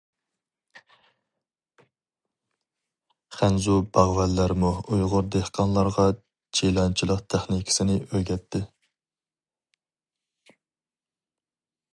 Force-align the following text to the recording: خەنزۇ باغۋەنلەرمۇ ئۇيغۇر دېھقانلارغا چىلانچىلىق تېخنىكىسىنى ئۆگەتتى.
خەنزۇ 3.39 3.75
باغۋەنلەرمۇ 3.97 4.71
ئۇيغۇر 4.81 5.29
دېھقانلارغا 5.37 6.07
چىلانچىلىق 6.61 7.23
تېخنىكىسىنى 7.35 8.01
ئۆگەتتى. 8.09 8.65